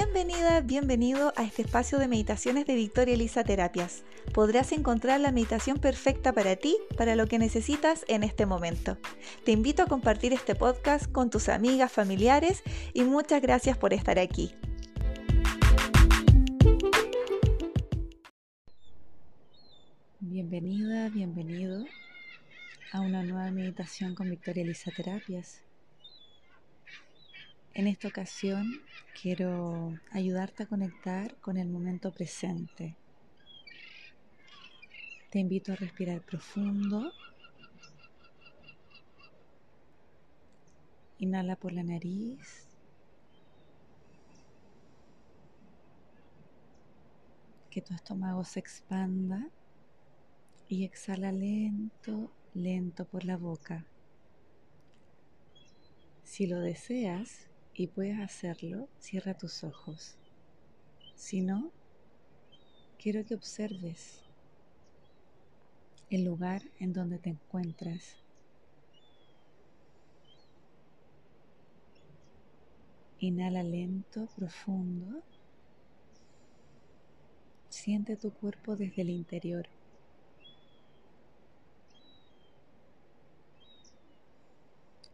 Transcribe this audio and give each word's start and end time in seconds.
Bienvenida, 0.00 0.60
bienvenido 0.60 1.32
a 1.34 1.42
este 1.42 1.62
espacio 1.62 1.98
de 1.98 2.06
meditaciones 2.06 2.66
de 2.66 2.76
Victoria 2.76 3.14
Elisa 3.14 3.42
Terapias. 3.42 4.04
Podrás 4.32 4.70
encontrar 4.70 5.18
la 5.18 5.32
meditación 5.32 5.78
perfecta 5.78 6.32
para 6.32 6.54
ti, 6.54 6.76
para 6.96 7.16
lo 7.16 7.26
que 7.26 7.40
necesitas 7.40 8.04
en 8.06 8.22
este 8.22 8.46
momento. 8.46 8.96
Te 9.44 9.50
invito 9.50 9.82
a 9.82 9.86
compartir 9.86 10.32
este 10.32 10.54
podcast 10.54 11.10
con 11.10 11.30
tus 11.30 11.48
amigas, 11.48 11.90
familiares 11.90 12.62
y 12.94 13.02
muchas 13.02 13.42
gracias 13.42 13.76
por 13.76 13.92
estar 13.92 14.20
aquí. 14.20 14.54
Bienvenida, 20.20 21.08
bienvenido 21.08 21.84
a 22.92 23.00
una 23.00 23.24
nueva 23.24 23.50
meditación 23.50 24.14
con 24.14 24.30
Victoria 24.30 24.62
Elisa 24.62 24.92
Terapias. 24.96 25.67
En 27.78 27.86
esta 27.86 28.08
ocasión 28.08 28.80
quiero 29.22 29.96
ayudarte 30.10 30.64
a 30.64 30.66
conectar 30.66 31.36
con 31.36 31.56
el 31.56 31.68
momento 31.68 32.10
presente. 32.10 32.96
Te 35.30 35.38
invito 35.38 35.70
a 35.70 35.76
respirar 35.76 36.20
profundo. 36.22 37.12
Inhala 41.18 41.54
por 41.54 41.72
la 41.72 41.84
nariz. 41.84 42.66
Que 47.70 47.80
tu 47.80 47.94
estómago 47.94 48.42
se 48.42 48.58
expanda 48.58 49.50
y 50.66 50.82
exhala 50.84 51.30
lento, 51.30 52.32
lento 52.54 53.04
por 53.04 53.24
la 53.24 53.36
boca. 53.36 53.86
Si 56.24 56.48
lo 56.48 56.58
deseas, 56.58 57.47
y 57.78 57.86
puedes 57.86 58.18
hacerlo, 58.18 58.88
cierra 58.98 59.34
tus 59.34 59.62
ojos. 59.62 60.16
Si 61.14 61.40
no, 61.40 61.70
quiero 62.98 63.24
que 63.24 63.36
observes 63.36 64.20
el 66.10 66.24
lugar 66.24 66.62
en 66.80 66.92
donde 66.92 67.18
te 67.18 67.30
encuentras. 67.30 68.16
Inhala 73.20 73.62
lento, 73.62 74.26
profundo. 74.34 75.22
Siente 77.68 78.16
tu 78.16 78.32
cuerpo 78.32 78.74
desde 78.74 79.02
el 79.02 79.10
interior. 79.10 79.68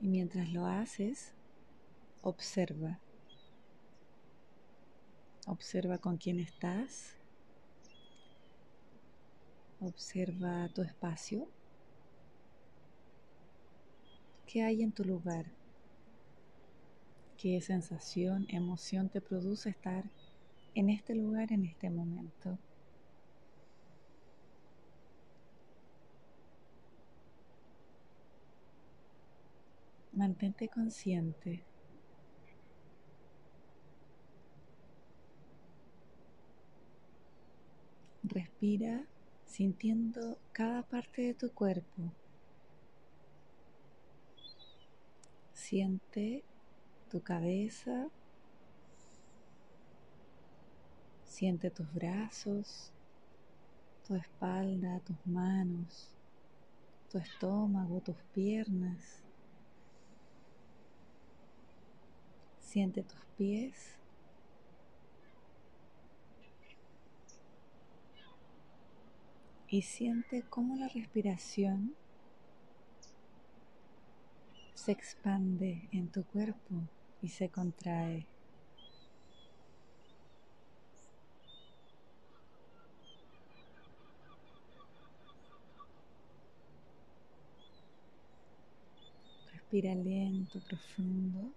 Y 0.00 0.08
mientras 0.08 0.52
lo 0.52 0.66
haces, 0.66 1.37
Observa. 2.22 2.98
Observa 5.46 5.98
con 5.98 6.16
quién 6.16 6.40
estás. 6.40 7.16
Observa 9.80 10.68
tu 10.74 10.82
espacio. 10.82 11.48
¿Qué 14.46 14.62
hay 14.62 14.82
en 14.82 14.92
tu 14.92 15.04
lugar? 15.04 15.46
¿Qué 17.36 17.60
sensación, 17.60 18.46
emoción 18.48 19.08
te 19.08 19.20
produce 19.20 19.70
estar 19.70 20.04
en 20.74 20.90
este 20.90 21.14
lugar 21.14 21.52
en 21.52 21.66
este 21.66 21.88
momento? 21.88 22.58
Mantente 30.12 30.68
consciente 30.68 31.62
Respira 38.28 39.06
sintiendo 39.46 40.38
cada 40.52 40.82
parte 40.82 41.22
de 41.22 41.34
tu 41.34 41.50
cuerpo. 41.50 42.12
Siente 45.54 46.44
tu 47.08 47.22
cabeza, 47.22 48.10
siente 51.24 51.70
tus 51.70 51.90
brazos, 51.94 52.92
tu 54.06 54.14
espalda, 54.14 55.00
tus 55.00 55.26
manos, 55.26 56.14
tu 57.10 57.16
estómago, 57.16 58.02
tus 58.02 58.22
piernas. 58.34 59.24
Siente 62.60 63.02
tus 63.02 63.20
pies 63.38 63.97
y 69.70 69.82
siente 69.82 70.44
cómo 70.48 70.76
la 70.76 70.88
respiración 70.88 71.94
se 74.74 74.92
expande 74.92 75.88
en 75.92 76.08
tu 76.08 76.24
cuerpo 76.24 76.74
y 77.20 77.28
se 77.28 77.50
contrae. 77.50 78.26
Respira 89.52 89.94
lento, 89.94 90.60
profundo. 90.60 91.52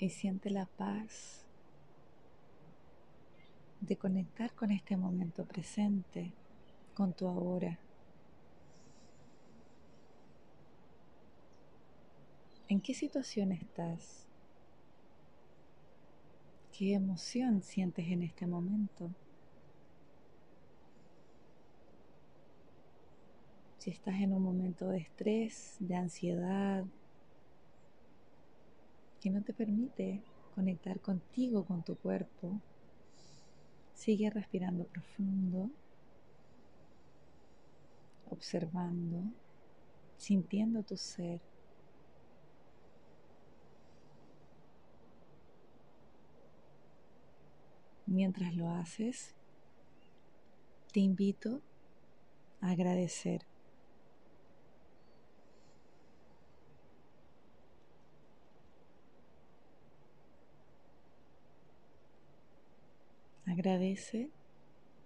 Y 0.00 0.08
siente 0.08 0.48
la 0.48 0.64
paz 0.64 1.44
de 3.82 3.96
conectar 3.96 4.52
con 4.54 4.70
este 4.70 4.96
momento 4.96 5.44
presente, 5.44 6.32
con 6.94 7.12
tu 7.12 7.28
ahora. 7.28 7.78
¿En 12.68 12.80
qué 12.80 12.94
situación 12.94 13.52
estás? 13.52 14.26
¿Qué 16.72 16.94
emoción 16.94 17.62
sientes 17.62 18.06
en 18.08 18.22
este 18.22 18.46
momento? 18.46 19.10
Si 23.78 23.90
estás 23.90 24.14
en 24.14 24.32
un 24.32 24.42
momento 24.42 24.88
de 24.88 24.98
estrés, 24.98 25.76
de 25.78 25.96
ansiedad, 25.96 26.84
que 29.20 29.30
no 29.30 29.42
te 29.42 29.52
permite 29.52 30.22
conectar 30.54 31.00
contigo, 31.00 31.64
con 31.64 31.82
tu 31.82 31.96
cuerpo. 31.96 32.60
Sigue 33.94 34.30
respirando 34.30 34.86
profundo, 34.86 35.70
observando, 38.30 39.22
sintiendo 40.16 40.82
tu 40.82 40.96
ser. 40.96 41.40
Mientras 48.06 48.54
lo 48.56 48.70
haces, 48.70 49.34
te 50.92 51.00
invito 51.00 51.60
a 52.60 52.70
agradecer 52.70 53.42
Agradece 63.60 64.30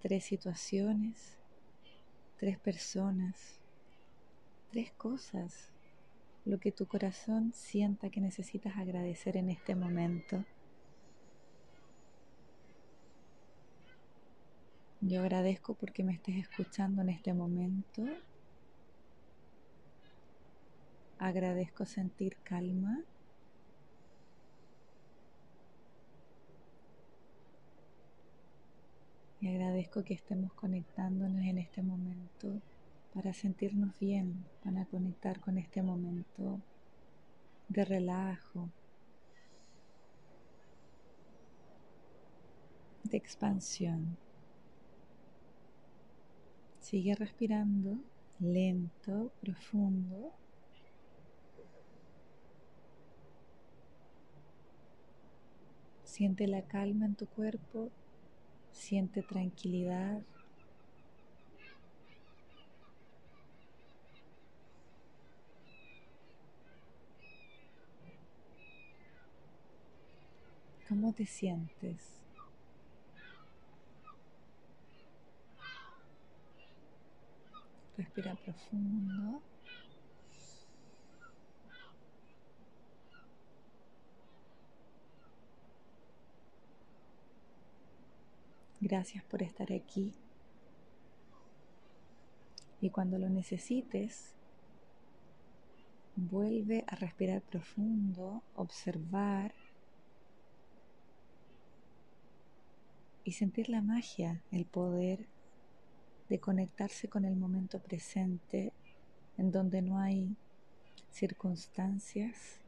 tres 0.00 0.26
situaciones, 0.26 1.40
tres 2.38 2.56
personas, 2.56 3.58
tres 4.70 4.92
cosas, 4.92 5.72
lo 6.44 6.60
que 6.60 6.70
tu 6.70 6.86
corazón 6.86 7.52
sienta 7.52 8.10
que 8.10 8.20
necesitas 8.20 8.76
agradecer 8.76 9.36
en 9.36 9.50
este 9.50 9.74
momento. 9.74 10.44
Yo 15.00 15.22
agradezco 15.22 15.74
porque 15.74 16.04
me 16.04 16.12
estés 16.12 16.36
escuchando 16.36 17.02
en 17.02 17.08
este 17.08 17.34
momento. 17.34 18.04
Agradezco 21.18 21.86
sentir 21.86 22.36
calma. 22.44 23.02
y 29.44 29.48
agradezco 29.48 30.02
que 30.04 30.14
estemos 30.14 30.54
conectándonos 30.54 31.44
en 31.44 31.58
este 31.58 31.82
momento 31.82 32.62
para 33.12 33.34
sentirnos 33.34 33.98
bien, 33.98 34.42
para 34.62 34.86
conectar 34.86 35.38
con 35.38 35.58
este 35.58 35.82
momento 35.82 36.62
de 37.68 37.84
relajo, 37.84 38.70
de 43.02 43.18
expansión. 43.18 44.16
Sigue 46.80 47.14
respirando 47.14 47.98
lento, 48.40 49.30
profundo. 49.42 50.32
Siente 56.02 56.46
la 56.46 56.62
calma 56.62 57.04
en 57.04 57.14
tu 57.14 57.26
cuerpo 57.26 57.90
siente 58.74 59.22
tranquilidad. 59.22 60.20
¿Cómo 70.88 71.12
te 71.14 71.24
sientes? 71.24 72.20
Respira 77.96 78.34
profundo. 78.34 79.40
Gracias 88.84 89.24
por 89.24 89.42
estar 89.42 89.72
aquí. 89.72 90.12
Y 92.82 92.90
cuando 92.90 93.18
lo 93.18 93.30
necesites, 93.30 94.34
vuelve 96.16 96.84
a 96.86 96.94
respirar 96.94 97.40
profundo, 97.40 98.42
observar 98.54 99.54
y 103.24 103.32
sentir 103.32 103.70
la 103.70 103.80
magia, 103.80 104.42
el 104.50 104.66
poder 104.66 105.28
de 106.28 106.38
conectarse 106.38 107.08
con 107.08 107.24
el 107.24 107.36
momento 107.36 107.78
presente 107.80 108.74
en 109.38 109.50
donde 109.50 109.80
no 109.80 109.98
hay 109.98 110.36
circunstancias 111.10 112.60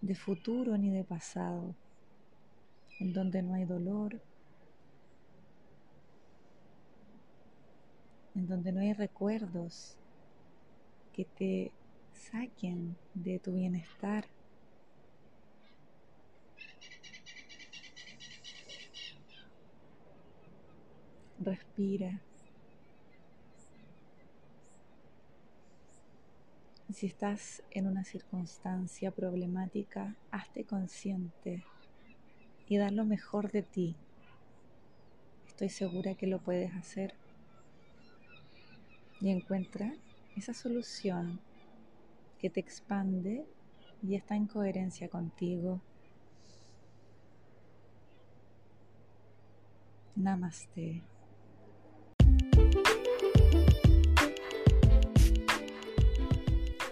de 0.00 0.14
futuro 0.14 0.78
ni 0.78 0.88
de 0.88 1.04
pasado, 1.04 1.74
en 2.98 3.12
donde 3.12 3.42
no 3.42 3.52
hay 3.52 3.66
dolor, 3.66 4.22
en 8.34 8.46
donde 8.46 8.72
no 8.72 8.80
hay 8.80 8.92
recuerdos 8.92 9.96
que 11.12 11.24
te 11.24 11.72
saquen 12.12 12.96
de 13.14 13.38
tu 13.38 13.52
bienestar. 13.52 14.26
Respira. 21.38 22.20
Si 26.92 27.06
estás 27.06 27.62
en 27.70 27.86
una 27.86 28.04
circunstancia 28.04 29.10
problemática, 29.10 30.16
hazte 30.30 30.64
consciente 30.64 31.64
y 32.68 32.78
da 32.78 32.90
lo 32.90 33.04
mejor 33.04 33.50
de 33.50 33.62
ti. 33.62 33.96
Estoy 35.46 35.68
segura 35.68 36.14
que 36.14 36.26
lo 36.26 36.40
puedes 36.40 36.72
hacer 36.74 37.14
y 39.24 39.30
encuentra 39.30 39.90
esa 40.36 40.52
solución 40.52 41.40
que 42.38 42.50
te 42.50 42.60
expande 42.60 43.46
y 44.02 44.16
está 44.16 44.36
en 44.36 44.46
coherencia 44.46 45.08
contigo. 45.08 45.80
Namaste. 50.14 51.02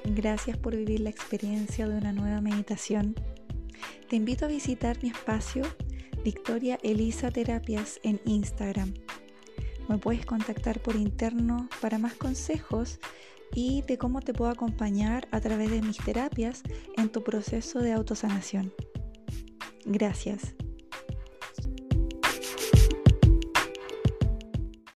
Gracias 0.07 0.57
por 0.57 0.75
vivir 0.75 1.01
la 1.01 1.11
experiencia 1.11 1.87
de 1.87 1.99
una 1.99 2.13
nueva 2.15 2.41
meditación. 2.41 3.15
Te 4.09 4.17
invito 4.17 4.47
a 4.47 4.49
visitar 4.49 4.97
mi 5.03 5.11
espacio 5.11 5.65
Victoria 6.25 6.79
Elisa 6.83 7.31
Terapias 7.31 8.01
en 8.03 8.23
Instagram 8.25 8.95
me 9.89 9.99
puedes 9.99 10.25
contactar 10.27 10.81
por 10.81 10.97
interno 10.97 11.69
para 11.81 11.99
más 11.99 12.15
consejos 12.15 12.99
y 13.55 13.83
de 13.83 13.99
cómo 13.99 14.21
te 14.21 14.33
puedo 14.33 14.51
acompañar 14.51 15.29
a 15.31 15.41
través 15.41 15.71
de 15.71 15.83
mis 15.83 15.99
terapias 15.99 16.63
en 16.97 17.11
tu 17.11 17.23
proceso 17.23 17.81
de 17.81 17.93
autosanación. 17.93 18.73
Gracias. 19.85 20.55